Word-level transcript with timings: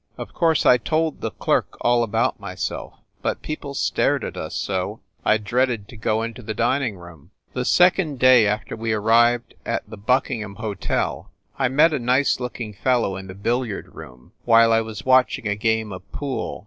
Of 0.17 0.33
course 0.33 0.65
I 0.65 0.77
told 0.79 1.21
the 1.21 1.29
clerk 1.29 1.77
all 1.81 2.01
about 2.01 2.39
myself, 2.39 2.93
but 3.21 3.43
people 3.43 3.75
stared 3.75 4.23
at 4.23 4.35
us 4.35 4.55
so 4.55 4.99
I 5.23 5.37
dreaded 5.37 5.87
to 5.89 5.95
go 5.95 6.23
into 6.23 6.41
the 6.41 6.55
dining 6.55 6.95
room. 6.97 7.29
The 7.53 7.65
second 7.65 8.17
day 8.17 8.47
after 8.47 8.75
we 8.75 8.93
arrived 8.93 9.53
at 9.63 9.87
the 9.87 9.97
Bucking 9.97 10.39
2i6 10.39 10.41
FIND 10.43 10.55
THE 10.55 10.63
WOMAN 10.63 10.63
ham 10.63 10.63
Hotel 10.63 11.31
I 11.59 11.67
met 11.67 11.93
a 11.93 11.99
nice 11.99 12.39
looking 12.39 12.73
fellow 12.73 13.15
in 13.15 13.27
the 13.27 13.35
bil 13.35 13.59
liard 13.59 13.93
room, 13.93 14.31
while 14.43 14.73
I 14.73 14.81
was 14.81 15.05
watching 15.05 15.47
a 15.47 15.55
game 15.55 15.91
of 15.91 16.11
pool. 16.11 16.59